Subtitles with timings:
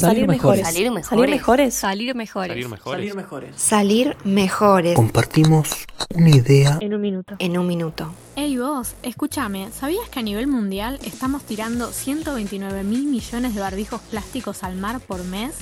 [0.00, 0.66] Salir mejores.
[0.66, 1.06] Salir mejores.
[1.06, 1.74] Salir mejores.
[1.74, 2.54] Salir mejores.
[2.54, 2.96] Salir mejores.
[2.96, 3.56] Salir mejores.
[3.56, 4.94] Salir mejores.
[4.96, 5.68] Compartimos
[6.14, 7.34] una idea En un minuto.
[7.38, 8.12] En un minuto.
[8.36, 14.00] Ey vos, escúchame, ¿sabías que a nivel mundial estamos tirando 129 mil millones de barbijos
[14.10, 15.54] plásticos al mar por mes?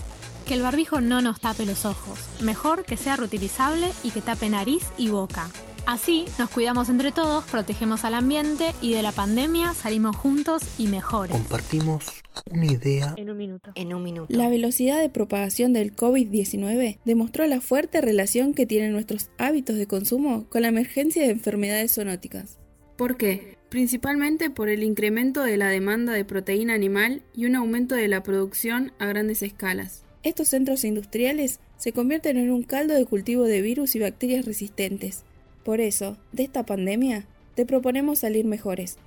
[0.46, 4.48] Que el barbijo no nos tape los ojos, mejor que sea reutilizable y que tape
[4.48, 5.48] nariz y boca.
[5.86, 10.86] Así nos cuidamos entre todos, protegemos al ambiente y de la pandemia salimos juntos y
[10.86, 11.32] mejores.
[11.32, 12.04] compartimos
[12.50, 13.72] una idea En un minuto.
[13.74, 14.34] En un minuto.
[14.34, 19.86] La velocidad de propagación del COVID-19 demostró la fuerte relación que tienen nuestros hábitos de
[19.86, 22.58] consumo con la emergencia de enfermedades zoonóticas.
[22.96, 23.56] ¿Por qué?
[23.68, 28.22] Principalmente por el incremento de la demanda de proteína animal y un aumento de la
[28.22, 30.04] producción a grandes escalas.
[30.22, 35.22] Estos centros industriales se convierten en un caldo de cultivo de virus y bacterias resistentes.
[35.64, 38.98] Por eso, de esta pandemia, te proponemos salir mejores.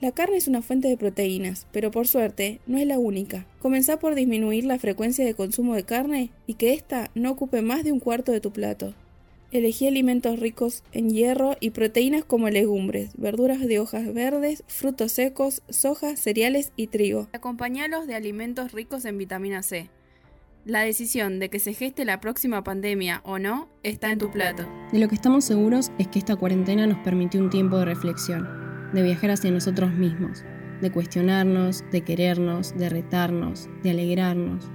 [0.00, 3.46] La carne es una fuente de proteínas, pero por suerte no es la única.
[3.58, 7.82] Comenzá por disminuir la frecuencia de consumo de carne y que ésta no ocupe más
[7.82, 8.94] de un cuarto de tu plato.
[9.50, 15.62] Elegí alimentos ricos en hierro y proteínas como legumbres, verduras de hojas verdes, frutos secos,
[15.68, 17.26] soja, cereales y trigo.
[17.32, 19.90] Acompañalos de alimentos ricos en vitamina C.
[20.64, 24.64] La decisión de que se geste la próxima pandemia o no está en tu plato.
[24.92, 28.67] De lo que estamos seguros es que esta cuarentena nos permitió un tiempo de reflexión,
[28.92, 30.44] de viajar hacia nosotros mismos,
[30.80, 34.70] de cuestionarnos, de querernos, de retarnos, de alegrarnos.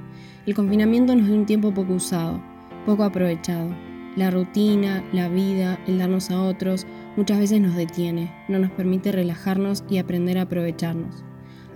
[0.46, 2.42] El confinamiento nos dio un tiempo poco usado,
[2.86, 3.70] poco aprovechado.
[4.16, 6.86] La rutina, la vida, el darnos a otros,
[7.18, 11.24] muchas veces nos detiene, no nos permite relajarnos y aprender a aprovecharnos.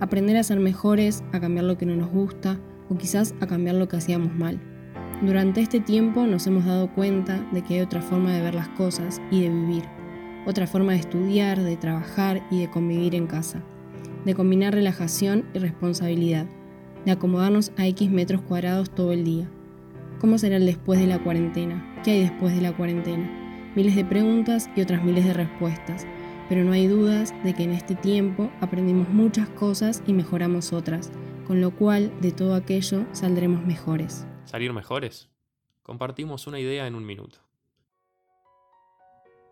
[0.00, 3.74] Aprender a ser mejores, a cambiar lo que no nos gusta o quizás a cambiar
[3.74, 4.60] lo que hacíamos mal.
[5.22, 8.68] Durante este tiempo nos hemos dado cuenta de que hay otra forma de ver las
[8.70, 9.82] cosas y de vivir,
[10.48, 13.62] otra forma de estudiar, de trabajar y de convivir en casa,
[14.24, 16.46] de combinar relajación y responsabilidad,
[17.04, 19.46] de acomodarnos a X metros cuadrados todo el día.
[20.20, 22.00] ¿Cómo será el después de la cuarentena?
[22.02, 23.70] ¿Qué hay después de la cuarentena?
[23.76, 26.06] Miles de preguntas y otras miles de respuestas,
[26.48, 31.12] pero no hay dudas de que en este tiempo aprendimos muchas cosas y mejoramos otras,
[31.46, 34.26] con lo cual de todo aquello saldremos mejores.
[34.46, 35.28] Salir mejores.
[35.82, 37.47] Compartimos una idea en un minuto.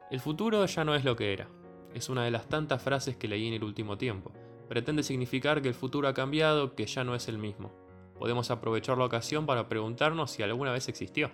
[0.09, 1.49] El futuro ya no es lo que era.
[1.93, 4.33] Es una de las tantas frases que leí en el último tiempo.
[4.69, 7.72] Pretende significar que el futuro ha cambiado, que ya no es el mismo.
[8.17, 11.33] Podemos aprovechar la ocasión para preguntarnos si alguna vez existió.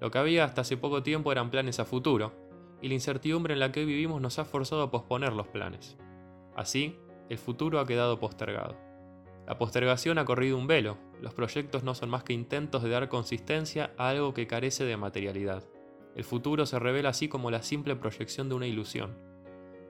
[0.00, 2.32] Lo que había hasta hace poco tiempo eran planes a futuro,
[2.82, 5.96] y la incertidumbre en la que vivimos nos ha forzado a posponer los planes.
[6.54, 6.98] Así,
[7.30, 8.76] el futuro ha quedado postergado.
[9.46, 13.08] La postergación ha corrido un velo, los proyectos no son más que intentos de dar
[13.08, 15.64] consistencia a algo que carece de materialidad.
[16.16, 19.16] El futuro se revela así como la simple proyección de una ilusión,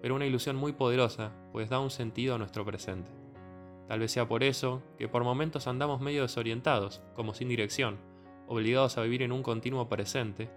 [0.02, 3.10] pero una ilusión muy poderosa, pues da un sentido a nuestro presente.
[3.88, 7.98] Tal vez sea por eso que por momentos andamos medio desorientados, como sin dirección,
[8.46, 10.48] obligados a vivir en un continuo presente,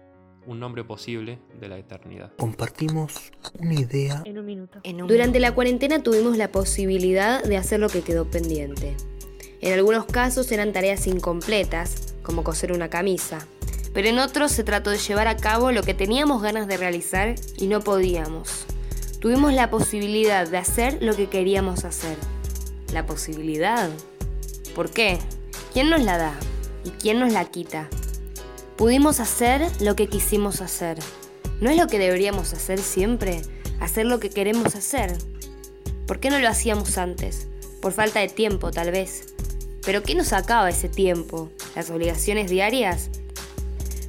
[0.46, 2.32] un nombre posible de la eternidad.
[2.36, 4.80] compartimos una idea En un minuto.
[4.82, 8.96] En un Durante la cuarentena tuvimos la posibilidad de hacer lo que quedó pendiente.
[9.60, 13.46] En algunos casos eran tareas incompletas, como coser una camisa,
[13.94, 17.36] pero en otros se trató de llevar a cabo lo que teníamos ganas de realizar
[17.56, 18.66] y no podíamos.
[19.20, 22.18] Tuvimos la posibilidad de hacer lo que queríamos hacer.
[22.92, 23.88] ¿La posibilidad?
[24.74, 25.18] ¿Por qué?
[25.72, 26.34] ¿Quién nos la da?
[26.84, 27.88] ¿Y quién nos la quita?
[28.76, 30.98] Pudimos hacer lo que quisimos hacer.
[31.60, 33.42] ¿No es lo que deberíamos hacer siempre?
[33.80, 35.16] Hacer lo que queremos hacer.
[36.06, 37.46] ¿Por qué no lo hacíamos antes?
[37.80, 39.34] Por falta de tiempo, tal vez.
[39.86, 41.50] ¿Pero qué nos acaba ese tiempo?
[41.76, 43.10] ¿Las obligaciones diarias?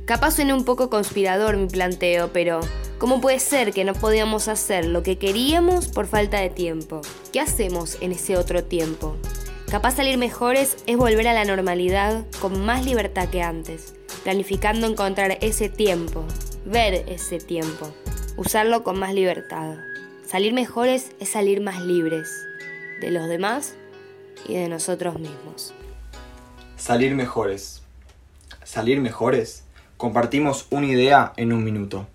[0.05, 2.59] Capaz suene un poco conspirador mi planteo, pero
[2.99, 7.01] ¿cómo puede ser que no podíamos hacer lo que queríamos por falta de tiempo?
[7.33, 9.15] ¿Qué hacemos en ese otro tiempo?
[9.67, 15.39] Capaz salir mejores es volver a la normalidad con más libertad que antes, planificando encontrar
[15.41, 16.23] ese tiempo,
[16.65, 17.91] ver ese tiempo,
[18.37, 19.75] usarlo con más libertad.
[20.23, 22.29] Salir mejores es salir más libres
[23.01, 23.73] de los demás
[24.47, 25.73] y de nosotros mismos.
[26.77, 27.81] Salir mejores.
[28.63, 29.64] Salir mejores.
[29.97, 32.05] Compartimos una idea en un minuto.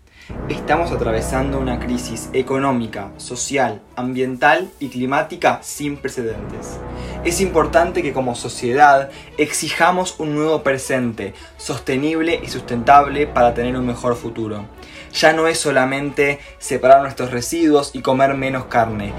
[0.51, 6.79] Estamos atravesando una crisis económica, social, ambiental y climática sin precedentes.
[7.25, 13.87] Es importante que como sociedad exijamos un nuevo presente, sostenible y sustentable para tener un
[13.87, 14.67] mejor futuro.
[15.15, 19.15] Ya no es solamente separar nuestros residuos y comer menos carne.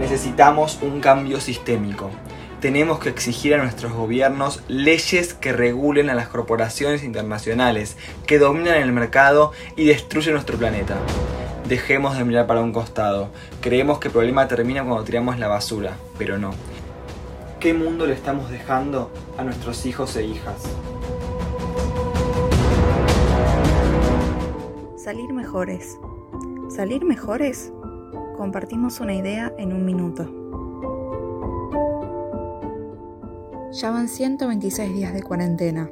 [0.00, 2.10] Necesitamos un cambio sistémico
[2.62, 8.76] tenemos que exigir a nuestros gobiernos leyes que regulen a las corporaciones internacionales, que dominan
[8.76, 10.96] el mercado y destruyen nuestro planeta.
[11.68, 13.30] Dejemos de mirar para un costado.
[13.60, 16.52] Creemos que el problema termina cuando tiramos la basura, pero no.
[17.58, 20.62] ¿Qué mundo le estamos dejando a nuestros hijos e hijas?
[24.96, 25.98] Salir mejores.
[26.68, 27.72] ¿Salir mejores?
[28.36, 30.42] Compartimos una idea en un minuto.
[33.72, 35.88] Ya van 126 días de cuarentena.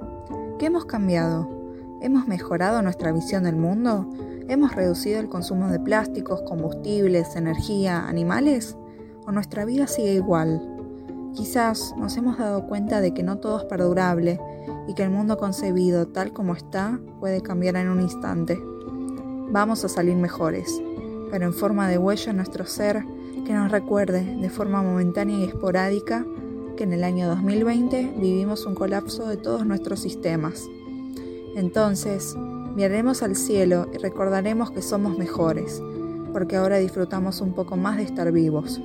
[0.59, 1.49] ¿Qué hemos cambiado?
[2.03, 4.07] ¿Hemos mejorado nuestra visión del mundo?
[4.49, 8.77] ¿Hemos reducido el consumo de plásticos, combustibles, energía, animales?
[9.27, 10.61] ¿O nuestra vida sigue igual?
[11.35, 14.39] Quizás nos hemos dado cuenta de que no todo es perdurable
[14.87, 18.59] y que el mundo concebido tal como está puede cambiar en un instante.
[19.51, 20.83] Vamos a salir mejores,
[21.31, 23.07] pero en forma de huella en nuestro ser
[23.47, 26.27] que nos recuerde de forma momentánea y esporádica
[26.81, 30.67] que en el año 2020 vivimos un colapso de todos nuestros sistemas.
[31.55, 32.35] Entonces,
[32.75, 35.83] miraremos al cielo y recordaremos que somos mejores,
[36.33, 38.81] porque ahora disfrutamos un poco más de estar vivos.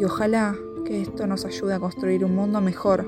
[0.00, 0.56] Y ojalá
[0.86, 3.06] que esto nos ayude a construir un mundo mejor,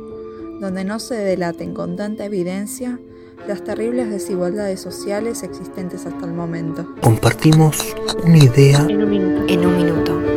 [0.60, 3.00] donde no se delaten con tanta evidencia
[3.48, 6.94] las terribles desigualdades sociales existentes hasta el momento.
[7.00, 9.44] Compartimos una idea En un minuto.
[9.48, 10.33] En un minuto.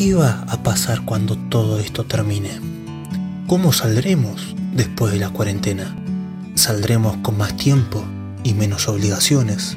[0.00, 2.58] ¿Qué va a pasar cuando todo esto termine?
[3.46, 5.94] ¿Cómo saldremos después de la cuarentena?
[6.54, 8.02] ¿Saldremos con más tiempo
[8.42, 9.76] y menos obligaciones?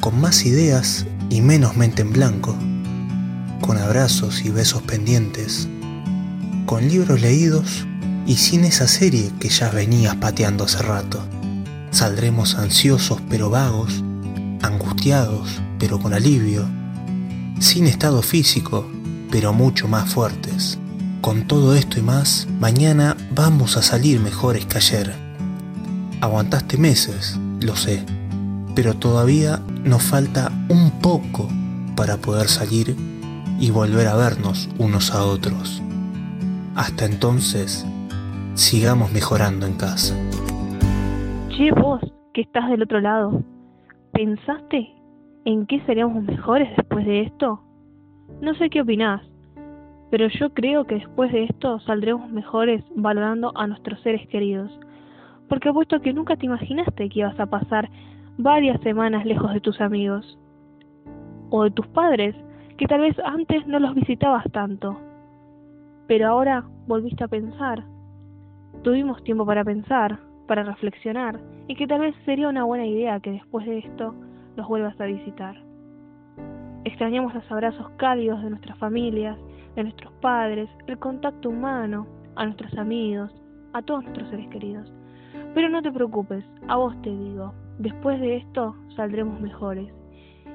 [0.00, 2.56] ¿Con más ideas y menos mente en blanco?
[3.60, 5.68] ¿Con abrazos y besos pendientes?
[6.66, 7.86] ¿Con libros leídos
[8.26, 11.24] y sin esa serie que ya venías pateando hace rato?
[11.92, 14.02] ¿Saldremos ansiosos pero vagos?
[14.60, 16.68] ¿Angustiados pero con alivio?
[17.60, 18.90] sin estado físico,
[19.30, 20.78] pero mucho más fuertes.
[21.20, 25.12] Con todo esto y más, mañana vamos a salir mejores que ayer.
[26.20, 28.04] Aguantaste meses, lo sé,
[28.74, 31.48] pero todavía nos falta un poco
[31.96, 32.96] para poder salir
[33.58, 35.82] y volver a vernos unos a otros.
[36.74, 37.86] Hasta entonces,
[38.54, 40.14] sigamos mejorando en casa.
[41.50, 42.00] Che, vos,
[42.32, 43.42] que estás del otro lado,
[44.12, 44.88] ¿pensaste
[45.44, 47.62] en qué seríamos mejores después de esto?
[48.40, 49.22] No sé qué opinás,
[50.10, 54.70] pero yo creo que después de esto saldremos mejores valorando a nuestros seres queridos.
[55.48, 57.88] Porque apuesto que nunca te imaginaste que ibas a pasar
[58.38, 60.38] varias semanas lejos de tus amigos.
[61.50, 62.34] O de tus padres,
[62.76, 64.98] que tal vez antes no los visitabas tanto.
[66.08, 67.84] Pero ahora volviste a pensar.
[68.82, 71.38] Tuvimos tiempo para pensar, para reflexionar,
[71.68, 74.14] y que tal vez sería una buena idea que después de esto
[74.56, 75.69] los vuelvas a visitar.
[76.84, 79.36] Extrañamos los abrazos cálidos de nuestras familias,
[79.76, 82.06] de nuestros padres, el contacto humano,
[82.36, 83.30] a nuestros amigos,
[83.72, 84.90] a todos nuestros seres queridos.
[85.54, 89.92] Pero no te preocupes, a vos te digo, después de esto saldremos mejores.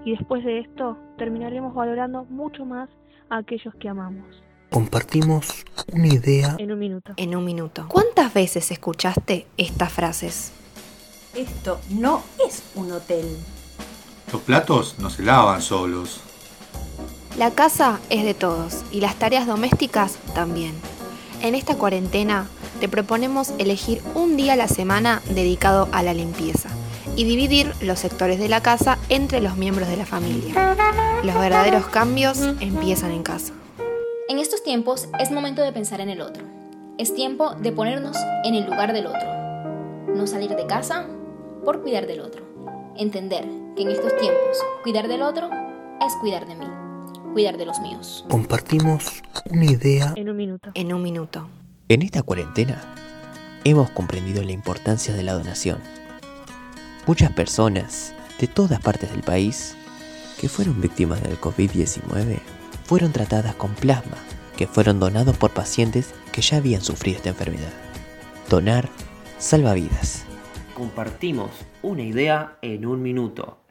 [0.03, 2.89] Y después de esto terminaremos valorando mucho más
[3.29, 4.43] a aquellos que amamos.
[4.71, 5.63] Compartimos
[5.93, 7.13] una idea En un minuto.
[7.17, 7.85] En un minuto.
[7.87, 10.53] ¿Cuántas veces escuchaste estas frases?
[11.35, 13.25] Esto no es un hotel.
[14.31, 16.21] Los platos no se lavan solos.
[17.37, 20.73] La casa es de todos y las tareas domésticas también.
[21.41, 22.47] En esta cuarentena
[22.79, 26.69] te proponemos elegir un día a la semana dedicado a la limpieza
[27.15, 30.75] y dividir los sectores de la casa entre los miembros de la familia.
[31.23, 33.53] Los verdaderos cambios empiezan en casa.
[34.27, 36.43] En estos tiempos es momento de pensar en el otro.
[36.97, 39.27] Es tiempo de ponernos en el lugar del otro.
[40.15, 41.05] No salir de casa
[41.63, 42.43] por cuidar del otro.
[42.97, 45.49] Entender que en estos tiempos cuidar del otro
[46.05, 46.65] es cuidar de mí,
[47.33, 48.25] cuidar de los míos.
[48.29, 50.71] Compartimos una idea En un minuto.
[50.73, 51.49] En un minuto.
[51.89, 52.81] En esta cuarentena
[53.65, 55.79] hemos comprendido la importancia de la donación.
[57.05, 59.75] Muchas personas de todas partes del país
[60.39, 62.39] que fueron víctimas del COVID-19
[62.85, 64.17] fueron tratadas con plasma
[64.55, 67.73] que fueron donados por pacientes que ya habían sufrido esta enfermedad.
[68.49, 68.89] Donar
[69.37, 70.25] salva vidas.
[70.75, 71.51] Compartimos
[71.81, 73.64] una idea en un minuto.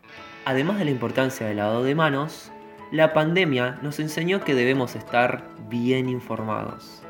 [0.46, 2.52] Además de la importancia del lavado de manos,
[2.90, 7.02] la pandemia nos enseñó que debemos estar bien informados.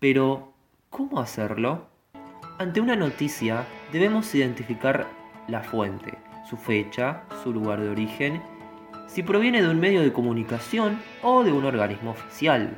[0.00, 0.54] Pero,
[0.88, 1.86] ¿cómo hacerlo?
[2.58, 5.06] Ante una noticia debemos identificar
[5.46, 6.18] la fuente,
[6.48, 8.42] su fecha, su lugar de origen,
[9.06, 12.76] si proviene de un medio de comunicación o de un organismo oficial.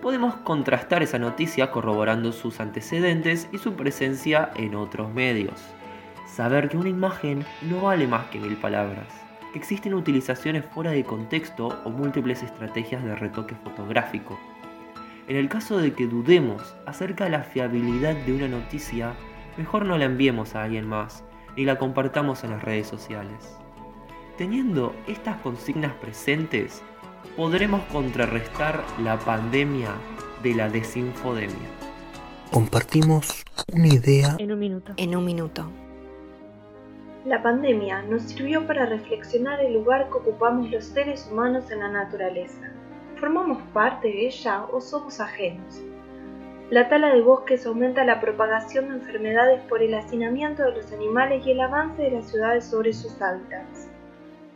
[0.00, 5.60] Podemos contrastar esa noticia corroborando sus antecedentes y su presencia en otros medios.
[6.26, 9.25] Saber que una imagen no vale más que mil palabras,
[9.56, 14.38] existen utilizaciones fuera de contexto o múltiples estrategias de retoque fotográfico.
[15.28, 19.14] En el caso de que dudemos acerca de la fiabilidad de una noticia,
[19.56, 21.24] mejor no la enviemos a alguien más
[21.56, 23.56] ni la compartamos en las redes sociales.
[24.36, 26.82] Teniendo estas consignas presentes,
[27.36, 29.90] podremos contrarrestar la pandemia
[30.42, 31.68] de la desinfodemia.
[32.52, 34.92] Compartimos una idea En un minuto.
[34.96, 35.70] En un minuto.
[37.26, 41.88] La pandemia nos sirvió para reflexionar el lugar que ocupamos los seres humanos en la
[41.88, 42.70] naturaleza.
[43.16, 45.82] ¿Formamos parte de ella o somos ajenos?
[46.70, 51.44] La tala de bosques aumenta la propagación de enfermedades por el hacinamiento de los animales
[51.44, 53.90] y el avance de las ciudades sobre sus hábitats.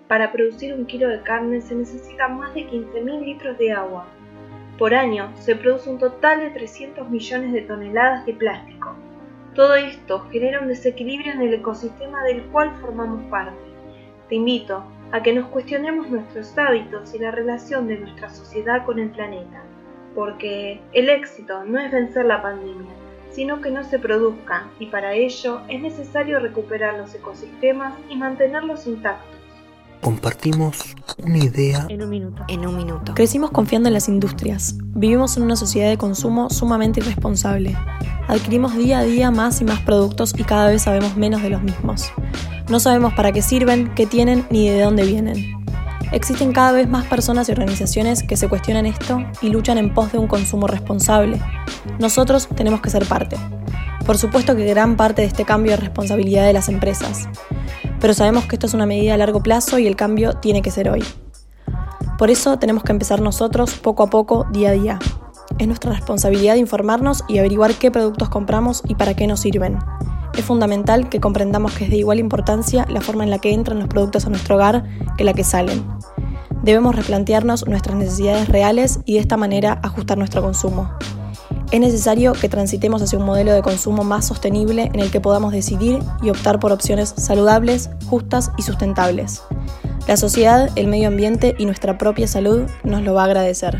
[0.06, 4.06] Para producir un kilo de carne se necesitan más de 15.000 litros de agua.
[4.78, 8.94] Por año se produce un total de 300 millones de toneladas de plástico.
[9.60, 13.60] Todo esto genera un desequilibrio en el ecosistema del cual formamos parte.
[14.30, 18.98] Te invito a que nos cuestionemos nuestros hábitos y la relación de nuestra sociedad con
[18.98, 19.62] el planeta,
[20.14, 22.90] porque el éxito no es vencer la pandemia,
[23.32, 28.86] sino que no se produzca, y para ello es necesario recuperar los ecosistemas y mantenerlos
[28.86, 29.39] intactos.
[30.02, 32.42] Compartimos una idea En un minuto.
[32.48, 33.14] En un minuto.
[33.14, 34.74] Crecimos confiando en las industrias.
[34.94, 37.76] Vivimos en una sociedad de consumo sumamente irresponsable.
[38.26, 41.62] Adquirimos día a día más y más productos y cada vez sabemos menos de los
[41.62, 42.12] mismos.
[42.68, 45.60] No sabemos para qué sirven, qué tienen ni de dónde vienen.
[46.12, 50.12] Existen cada vez más personas y organizaciones que se cuestionan esto y luchan en pos
[50.12, 51.40] de un consumo responsable.
[51.98, 53.36] Nosotros tenemos que ser parte.
[54.06, 57.28] Por supuesto que gran parte de este cambio es responsabilidad de las empresas,
[58.00, 60.70] pero sabemos que esto es una medida a largo plazo y el cambio tiene que
[60.70, 61.04] ser hoy.
[62.18, 64.98] Por eso tenemos que empezar nosotros poco a poco, día a día.
[65.58, 69.78] Es nuestra responsabilidad informarnos y averiguar qué productos compramos y para qué nos sirven.
[70.36, 73.78] Es fundamental que comprendamos que es de igual importancia la forma en la que entran
[73.78, 74.84] los productos a nuestro hogar
[75.16, 75.84] que la que salen.
[76.62, 80.90] Debemos replantearnos nuestras necesidades reales y de esta manera ajustar nuestro consumo.
[81.72, 85.52] Es necesario que transitemos hacia un modelo de consumo más sostenible en el que podamos
[85.52, 89.44] decidir y optar por opciones saludables, justas y sustentables.
[90.08, 93.78] La sociedad, el medio ambiente y nuestra propia salud nos lo va a agradecer.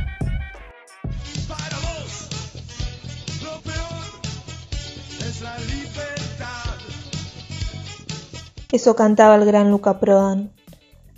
[8.70, 10.52] Eso cantaba el gran Luca Prodan.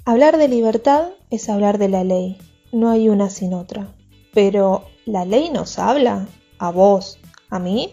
[0.07, 2.39] Hablar de libertad es hablar de la ley,
[2.73, 3.89] no hay una sin otra.
[4.33, 6.29] Pero, ¿la ley nos habla?
[6.63, 7.19] ¿A vos?
[7.51, 7.93] ¿A mí?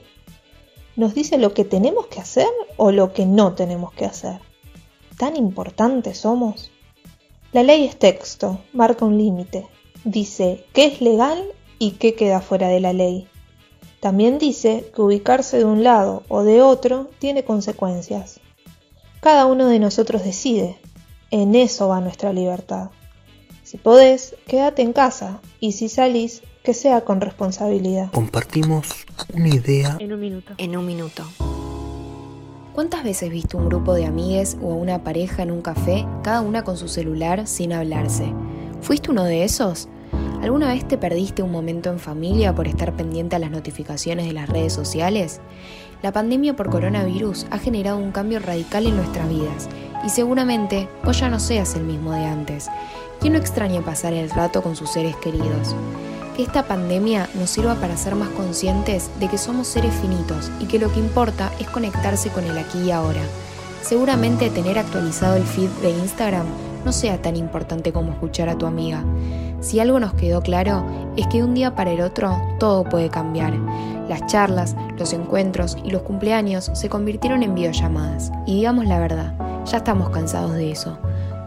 [0.95, 2.45] ¿Nos dice lo que tenemos que hacer
[2.77, 4.41] o lo que no tenemos que hacer?
[5.17, 6.69] ¿Tan importantes somos?
[7.51, 9.65] La ley es texto, marca un límite,
[10.03, 11.43] dice qué es legal
[11.79, 13.27] y qué queda fuera de la ley.
[14.01, 18.39] También dice que ubicarse de un lado o de otro tiene consecuencias.
[19.19, 20.77] Cada uno de nosotros decide.
[21.31, 22.91] En eso va nuestra libertad.
[23.69, 28.09] Si podés, quédate en casa y si salís, que sea con responsabilidad.
[28.11, 28.87] Compartimos
[29.31, 30.53] una idea En un minuto.
[30.57, 31.23] En un minuto.
[32.73, 36.41] ¿Cuántas veces viste un grupo de amigues o a una pareja en un café, cada
[36.41, 38.33] una con su celular sin hablarse?
[38.81, 39.87] ¿Fuiste uno de esos?
[40.41, 44.33] ¿Alguna vez te perdiste un momento en familia por estar pendiente a las notificaciones de
[44.33, 45.41] las redes sociales?
[46.01, 49.69] La pandemia por coronavirus ha generado un cambio radical en nuestras vidas
[50.03, 52.67] y seguramente vos ya no seas el mismo de antes.
[53.19, 55.75] ¿Quién no extraña pasar el rato con sus seres queridos?
[56.37, 60.67] Que esta pandemia nos sirva para ser más conscientes de que somos seres finitos y
[60.67, 63.21] que lo que importa es conectarse con el aquí y ahora.
[63.81, 66.45] Seguramente tener actualizado el feed de Instagram
[66.85, 69.03] no sea tan importante como escuchar a tu amiga.
[69.59, 70.85] Si algo nos quedó claro
[71.17, 73.53] es que de un día para el otro todo puede cambiar.
[74.07, 78.31] Las charlas, los encuentros y los cumpleaños se convirtieron en videollamadas.
[78.45, 79.33] Y digamos la verdad,
[79.65, 80.97] ya estamos cansados de eso.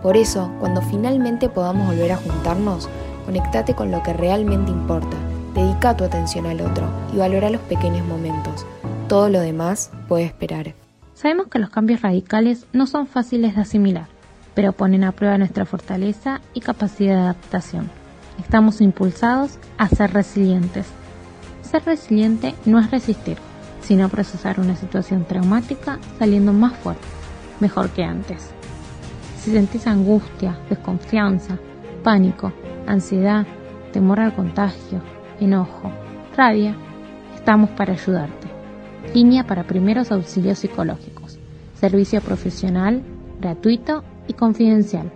[0.02, 2.88] Por eso, cuando finalmente podamos volver a juntarnos,
[3.24, 5.16] conectate con lo que realmente importa.
[5.54, 8.66] Dedica tu atención al otro y valora los pequeños momentos.
[9.08, 10.74] Todo lo demás puede esperar.
[11.14, 14.08] Sabemos que los cambios radicales no son fáciles de asimilar,
[14.54, 17.88] pero ponen a prueba nuestra fortaleza y capacidad de adaptación.
[18.40, 20.86] Estamos impulsados a ser resilientes.
[21.62, 23.36] Ser resiliente no es resistir,
[23.82, 27.06] sino procesar una situación traumática saliendo más fuerte,
[27.60, 28.50] mejor que antes.
[29.42, 31.58] Si sentís angustia, desconfianza,
[32.04, 32.52] pánico,
[32.86, 33.44] ansiedad,
[33.92, 35.02] temor al contagio,
[35.40, 35.90] enojo,
[36.36, 36.76] rabia,
[37.34, 38.46] estamos para ayudarte.
[39.12, 41.40] Línea para primeros auxilios psicológicos.
[41.74, 43.02] Servicio profesional,
[43.40, 45.10] gratuito y confidencial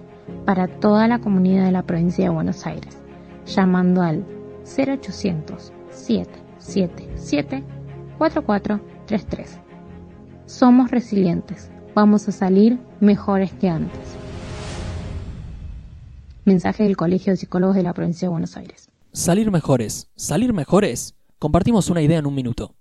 [0.45, 2.99] para toda la comunidad de la provincia de Buenos Aires.
[3.47, 4.25] Llamando al
[4.64, 7.62] 0800 777
[8.18, 9.61] 4433.
[10.47, 11.71] Somos resilientes.
[11.97, 13.99] Vamos a salir mejores que antes.
[16.45, 18.91] Mensaje del Colegio de Psicólogos de la Provincia de Buenos Aires.
[19.15, 21.15] Salir mejores, salir mejores.
[21.38, 22.75] Compartimos una idea en un minuto.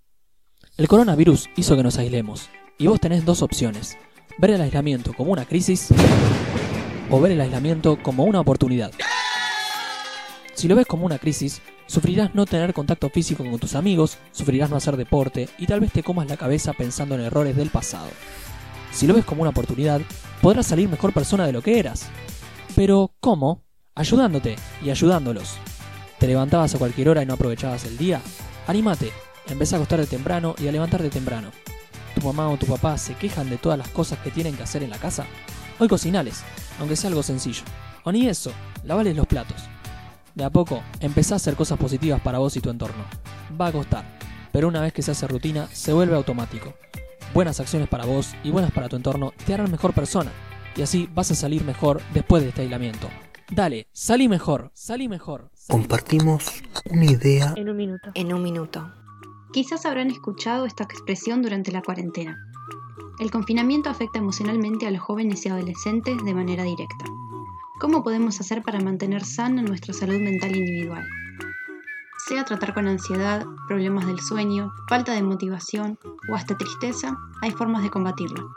[0.76, 3.98] El coronavirus hizo que nos aislemos, y vos tenés dos opciones.
[4.38, 5.94] Ver el aislamiento como una crisis
[7.10, 8.92] o ver el aislamiento como una oportunidad.
[10.56, 14.72] Si lo ves como una crisis, Sufrirás no tener contacto físico con tus amigos, sufrirás
[14.72, 18.08] no hacer deporte y tal vez te comas la cabeza pensando en errores del pasado.
[18.96, 20.00] Si lo ves como una oportunidad,
[20.42, 22.08] podrás salir mejor persona de lo que eras.
[22.78, 23.66] Pero, ¿cómo?
[23.94, 25.58] Ayudándote y ayudándolos.
[26.18, 28.22] ¿Te levantabas a cualquier hora y no aprovechabas el día?
[28.68, 29.12] Anímate,
[29.50, 31.52] empieza a acostarte temprano y a levantarte temprano.
[32.16, 34.82] ¿Tu mamá o tu papá se quejan de todas las cosas que tienen que hacer
[34.82, 35.26] en la casa?
[35.78, 36.44] Hoy cocinales,
[36.80, 37.64] aunque sea algo sencillo.
[38.06, 38.54] O ni eso,
[38.86, 39.62] lavales los platos.
[40.36, 43.04] De a poco, empezá a hacer cosas positivas para vos y tu entorno.
[43.60, 44.18] Va a costar,
[44.54, 46.74] pero una vez que se hace rutina, se vuelve automático.
[47.36, 50.32] Buenas acciones para vos y buenas para tu entorno te harán mejor persona,
[50.74, 53.10] y así vas a salir mejor después de este aislamiento.
[53.52, 55.52] Dale, salí mejor, salí mejor.
[55.68, 56.46] Compartimos
[56.90, 58.12] una idea En un minuto.
[58.14, 58.90] En un minuto.
[59.52, 62.38] Quizás habrán escuchado esta expresión durante la cuarentena.
[63.20, 67.04] El confinamiento afecta emocionalmente a los jóvenes y adolescentes de manera directa.
[67.82, 71.06] ¿Cómo podemos hacer para mantener sana nuestra salud mental individual?
[72.28, 76.00] Sea tratar con ansiedad, problemas del sueño, falta de motivación
[76.32, 78.50] o hasta tristeza, hay formas de combatirlo.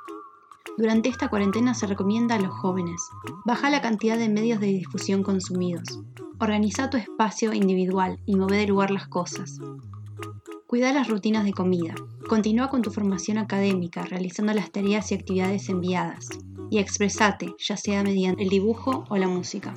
[0.78, 3.02] Durante esta cuarentena se recomienda a los jóvenes,
[3.44, 6.00] baja la cantidad de medios de difusión consumidos,
[6.38, 9.58] organiza tu espacio individual y mueve de lugar las cosas.
[10.66, 11.94] Cuida las rutinas de comida,
[12.26, 16.30] continúa con tu formación académica realizando las tareas y actividades enviadas,
[16.70, 19.74] y expresate, ya sea mediante el dibujo o la música.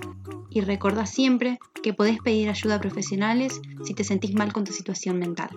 [0.53, 4.74] Y recuerda siempre que podés pedir ayuda a profesionales si te sentís mal con tu
[4.74, 5.50] situación mental.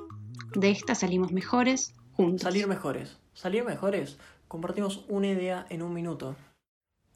[0.55, 2.43] De esta salimos mejores juntos.
[2.43, 3.19] Salir mejores.
[3.33, 4.19] Salir mejores.
[4.47, 6.37] Compartimos una idea en un minuto.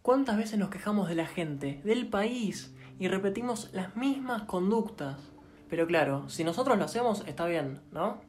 [0.03, 5.17] ¿Cuántas veces nos quejamos de la gente, del país, y repetimos las mismas conductas?
[5.71, 8.21] Pero claro, si nosotros lo hacemos está bien, ¿no?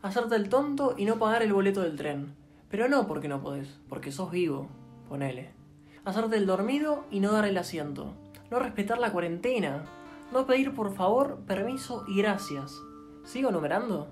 [0.00, 2.36] Hacerte el tonto y no pagar el boleto del tren.
[2.68, 4.68] Pero no porque no podés, porque sos vivo,
[5.08, 5.50] ponele.
[6.04, 8.14] Hacerte el dormido y no dar el asiento.
[8.50, 9.84] No respetar la cuarentena.
[10.32, 12.80] No pedir por favor, permiso y gracias.
[13.24, 14.08] ¿Sigo numerando?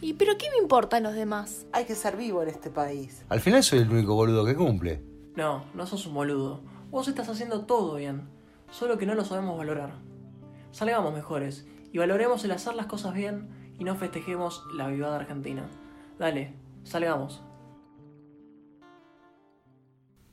[0.00, 1.66] ¿Y pero qué me importan los demás?
[1.72, 3.24] Hay que ser vivo en este país.
[3.28, 5.02] Al final soy el único boludo que cumple.
[5.34, 6.60] No, no sos un boludo.
[6.90, 8.28] Vos estás haciendo todo bien.
[8.70, 9.92] Solo que no lo sabemos valorar.
[10.70, 15.68] Salgamos mejores y valoremos el hacer las cosas bien y no festejemos la vivada argentina.
[16.18, 17.42] Dale, salgamos.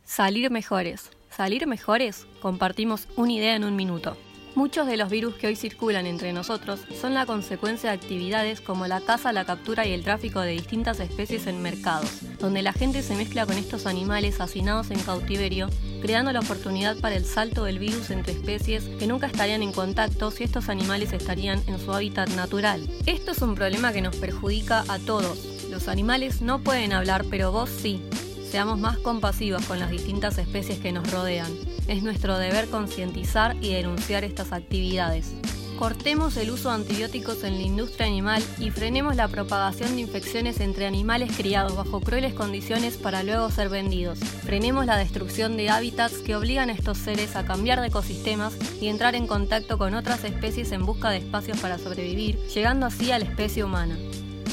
[0.03, 1.10] Salir mejores.
[1.36, 2.28] Salir mejores.
[2.41, 4.15] Compartimos una idea en un minuto.
[4.54, 8.86] Muchos de los virus que hoy circulan entre nosotros son la consecuencia de actividades como
[8.86, 13.02] la caza, la captura y el tráfico de distintas especies en mercados, donde la gente
[13.02, 15.69] se mezcla con estos animales hacinados en cautiverio,
[16.04, 20.30] creando la oportunidad para el salto del virus entre especies que nunca estarían en contacto
[20.30, 22.88] si estos animales estarían en su hábitat natural.
[23.08, 25.39] Esto es un problema que nos perjudica a todos.
[25.72, 28.04] Los animales no pueden hablar, pero vos sí.
[28.53, 31.51] Seamos más compasivos con las distintas especies que nos rodean.
[31.87, 35.33] Es nuestro deber concientizar y denunciar estas actividades.
[35.79, 40.59] Cortemos el uso de antibióticos en la industria animal y frenemos la propagación de infecciones
[40.59, 44.19] entre animales criados bajo crueles condiciones para luego ser vendidos.
[44.19, 48.85] Frenemos la destrucción de hábitats que obligan a estos seres a cambiar de ecosistemas y
[48.85, 53.17] entrar en contacto con otras especies en busca de espacios para sobrevivir, llegando así a
[53.17, 53.97] la especie humana.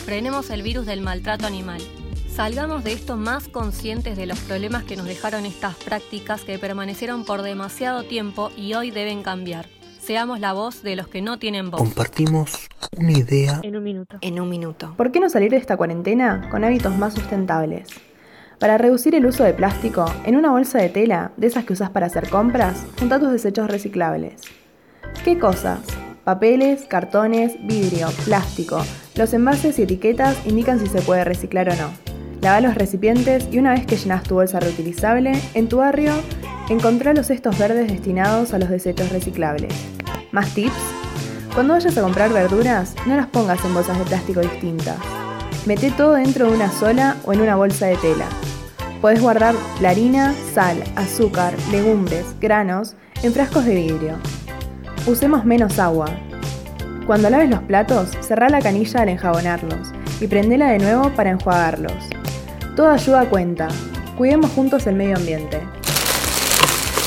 [0.06, 1.82] Frenemos el virus del maltrato animal.
[2.40, 7.26] Salgamos de esto más conscientes de los problemas que nos dejaron estas prácticas que permanecieron
[7.26, 9.66] por demasiado tiempo y hoy deben cambiar.
[9.98, 11.78] Seamos la voz de los que no tienen voz.
[11.78, 14.16] Compartimos una idea En un minuto.
[14.22, 14.94] En un minuto.
[14.96, 17.88] ¿Por qué no salir de esta cuarentena con hábitos más sustentables?
[18.58, 21.90] Para reducir el uso de plástico, en una bolsa de tela, de esas que usas
[21.90, 24.40] para hacer compras, junta tus desechos reciclables.
[25.24, 25.80] ¿Qué cosas?
[26.24, 28.82] Papeles, cartones, vidrio, plástico.
[29.14, 32.09] Los envases y etiquetas indican si se puede reciclar o no.
[32.42, 36.12] Lava los recipientes y una vez que llenas tu bolsa reutilizable, en tu barrio,
[36.70, 39.74] encontrá los cestos verdes destinados a los desechos reciclables.
[40.32, 40.72] ¿Más tips?
[41.54, 44.96] Cuando vayas a comprar verduras, no las pongas en bolsas de plástico distintas.
[45.66, 48.26] Mete todo dentro de una sola o en una bolsa de tela.
[49.02, 54.16] Podés guardar la harina, sal, azúcar, legumbres, granos en frascos de vidrio.
[55.06, 56.06] Usemos menos agua.
[57.06, 62.19] Cuando laves los platos, cerrá la canilla al enjabonarlos y prendela de nuevo para enjuagarlos.
[62.76, 63.68] Toda ayuda cuenta.
[64.16, 65.60] Cuidemos juntos el medio ambiente.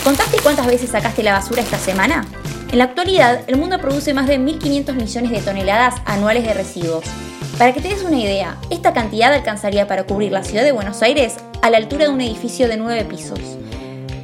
[0.04, 2.26] ¿Contaste cuántas veces sacaste la basura esta semana?
[2.72, 7.06] En la actualidad, el mundo produce más de 1.500 millones de toneladas anuales de residuos.
[7.58, 11.02] Para que te des una idea, esta cantidad alcanzaría para cubrir la ciudad de Buenos
[11.02, 13.40] Aires a la altura de un edificio de 9 pisos.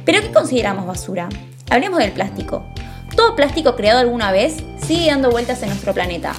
[0.04, 1.28] ¿Pero qué consideramos basura?
[1.70, 2.64] Hablemos del plástico.
[3.16, 6.34] Todo plástico creado alguna vez sigue dando vueltas en nuestro planeta.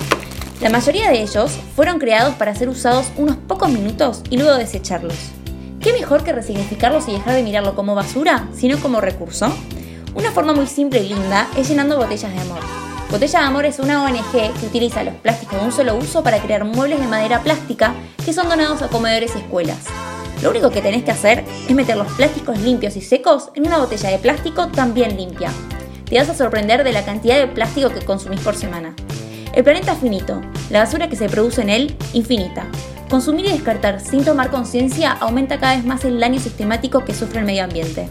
[0.62, 5.16] La mayoría de ellos fueron creados para ser usados unos pocos minutos y luego desecharlos.
[5.80, 9.52] ¿Qué mejor que resignificarlos y dejar de mirarlo como basura, sino como recurso?
[10.14, 12.60] Una forma muy simple y linda es llenando botellas de amor.
[13.10, 16.40] Botella de Amor es una ONG que utiliza los plásticos de un solo uso para
[16.40, 19.80] crear muebles de madera plástica que son donados a comedores y escuelas.
[20.44, 23.80] Lo único que tenés que hacer es meter los plásticos limpios y secos en una
[23.80, 25.50] botella de plástico también limpia.
[26.06, 28.96] Te vas a sorprender de la cantidad de plástico que consumís por semana.
[29.54, 32.66] El planeta es finito, la basura que se produce en él, infinita.
[33.10, 37.40] Consumir y descartar sin tomar conciencia aumenta cada vez más el daño sistemático que sufre
[37.40, 38.10] el medio ambiente.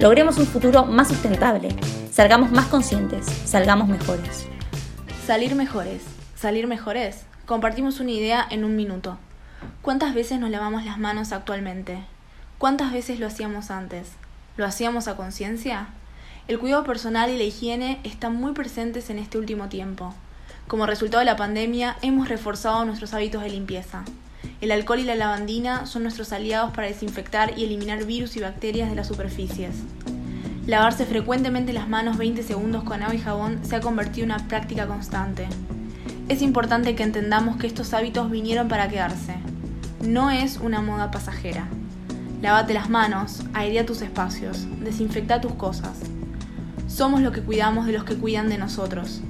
[0.00, 1.74] Logremos un futuro más sustentable,
[2.12, 4.44] salgamos más conscientes, salgamos mejores.
[5.26, 6.02] Salir mejores,
[6.36, 7.24] salir mejores.
[7.46, 9.16] Compartimos una idea en un minuto.
[9.80, 12.04] ¿Cuántas veces nos lavamos las manos actualmente?
[12.58, 14.08] ¿Cuántas veces lo hacíamos antes?
[14.58, 15.88] ¿Lo hacíamos a conciencia?
[16.48, 20.14] El cuidado personal y la higiene están muy presentes en este último tiempo.
[20.70, 24.04] Como resultado de la pandemia, hemos reforzado nuestros hábitos de limpieza.
[24.60, 28.88] El alcohol y la lavandina son nuestros aliados para desinfectar y eliminar virus y bacterias
[28.88, 29.74] de las superficies.
[30.68, 34.46] Lavarse frecuentemente las manos 20 segundos con agua y jabón se ha convertido en una
[34.46, 35.48] práctica constante.
[36.28, 39.34] Es importante que entendamos que estos hábitos vinieron para quedarse.
[40.06, 41.66] No es una moda pasajera.
[42.42, 45.98] Lávate las manos, airea tus espacios, desinfecta tus cosas.
[46.86, 49.20] Somos lo que cuidamos de los que cuidan de nosotros.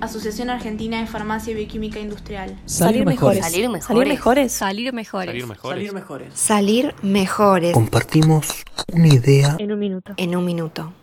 [0.00, 2.54] Asociación Argentina de Farmacia y Bioquímica Industrial.
[2.66, 3.44] Salir mejores.
[3.44, 3.86] Salir mejores.
[3.86, 4.52] Salir mejores.
[4.52, 5.32] Salir mejores.
[5.32, 5.78] Salir mejores.
[5.78, 6.34] Salir mejores.
[6.38, 7.72] Salir mejores.
[7.72, 8.48] Compartimos
[8.92, 10.12] una idea En un minuto.
[10.16, 10.92] En un minuto.